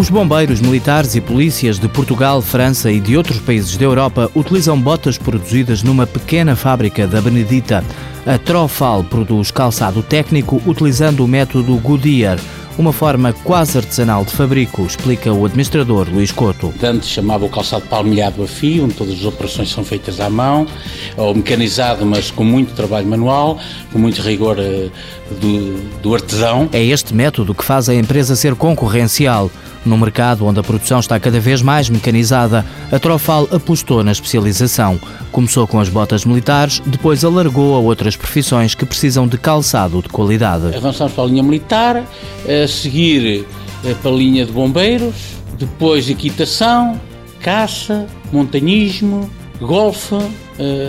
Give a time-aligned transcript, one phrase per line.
[0.00, 4.80] Os bombeiros, militares e polícias de Portugal, França e de outros países da Europa utilizam
[4.80, 7.84] botas produzidas numa pequena fábrica da Benedita.
[8.24, 12.38] A Trofal produz calçado técnico utilizando o método Goodyear,
[12.78, 16.72] uma forma quase artesanal de fabrico, explica o administrador Luís Couto.
[16.82, 20.66] Antes chamava o calçado palmilhado a fio, onde todas as operações são feitas à mão,
[21.14, 23.58] ou mecanizado, mas com muito trabalho manual,
[23.92, 24.90] com muito rigor uh,
[25.38, 26.70] do, do artesão.
[26.72, 29.50] É este método que faz a empresa ser concorrencial.
[29.84, 35.00] No mercado onde a produção está cada vez mais mecanizada, a Trofal apostou na especialização.
[35.32, 40.08] Começou com as botas militares, depois alargou a outras profissões que precisam de calçado de
[40.08, 40.74] qualidade.
[40.76, 42.04] Avançamos para a linha militar,
[42.44, 43.46] a seguir
[43.84, 45.14] eh, para a linha de bombeiros,
[45.58, 47.00] depois equitação,
[47.40, 50.16] caça, montanhismo, golfe,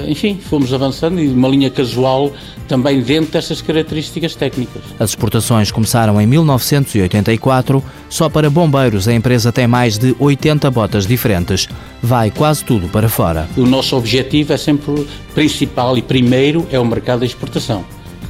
[0.08, 2.32] enfim, fomos avançando e uma linha casual
[2.68, 4.82] também dentro dessas características técnicas.
[5.00, 7.84] As exportações começaram em 1984.
[8.10, 11.68] Só para bombeiros a empresa tem mais de 80 botas diferentes.
[12.02, 13.48] Vai quase tudo para fora.
[13.58, 17.86] O nosso objetivo é sempre principal e primeiro é o mercado da exportação,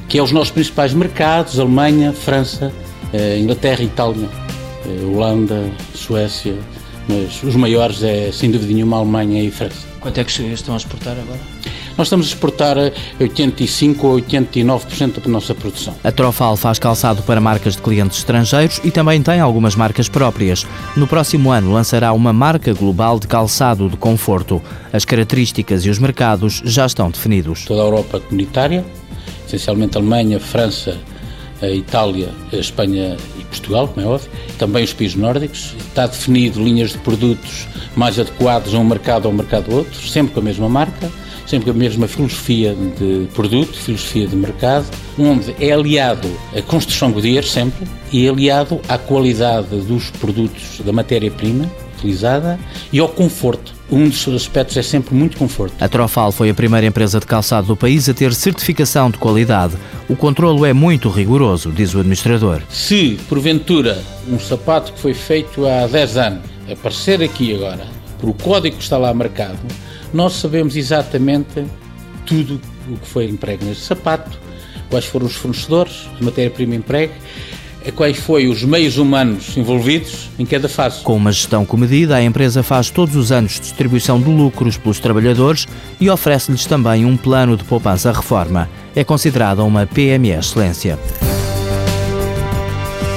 [0.08, 2.72] que é os nossos principais mercados, Alemanha, França,
[3.14, 4.30] eh, Inglaterra, Itália,
[5.04, 6.56] Holanda, Suécia,
[7.08, 9.88] mas os maiores é sem dúvida nenhuma a Alemanha e França.
[10.00, 11.40] Quanto é que estão a exportar agora?
[11.98, 12.78] Nós estamos a exportar
[13.20, 15.94] 85 ou 89% da nossa produção.
[16.04, 20.66] A Trofal faz calçado para marcas de clientes estrangeiros e também tem algumas marcas próprias.
[20.96, 24.62] No próximo ano lançará uma marca global de calçado de conforto.
[24.92, 27.66] As características e os mercados já estão definidos.
[27.66, 28.84] Toda a Europa comunitária,
[29.46, 30.98] essencialmente Alemanha, França,
[31.62, 33.18] a Itália, a Espanha
[33.52, 35.76] Portugal, como é óbvio, também os países nórdicos.
[35.80, 40.08] Está definido linhas de produtos mais adequados a um mercado ou a um mercado outro,
[40.08, 41.12] sempre com a mesma marca,
[41.46, 44.86] sempre com a mesma filosofia de produto, filosofia de mercado,
[45.20, 50.94] onde é aliado a construção Goodyear sempre e é aliado à qualidade dos produtos, da
[50.94, 52.60] matéria-prima utilizada
[52.92, 55.76] e ao conforto um dos seus aspectos é sempre muito conforto.
[55.80, 59.76] A Trofal foi a primeira empresa de calçado do país a ter certificação de qualidade.
[60.08, 62.62] O controlo é muito rigoroso, diz o administrador.
[62.70, 67.86] Se, porventura, um sapato que foi feito há 10 anos aparecer aqui agora,
[68.20, 69.60] por o código que está lá marcado,
[70.14, 71.66] nós sabemos exatamente
[72.26, 74.40] tudo o que foi emprego neste sapato,
[74.90, 77.14] quais foram os fornecedores, a matéria-prima empregue
[77.90, 81.02] quais foram os meios humanos envolvidos em cada fase.
[81.02, 85.66] Com uma gestão comedida, a empresa faz todos os anos distribuição de lucros pelos trabalhadores
[86.00, 88.70] e oferece-lhes também um plano de poupança-reforma.
[88.96, 91.00] É considerada uma PME Excelência.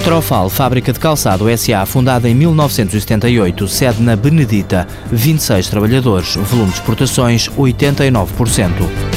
[0.05, 6.77] Trofal, fábrica de calçado SA, fundada em 1978, sede na Benedita, 26 trabalhadores, volume de
[6.77, 9.14] exportações 89%.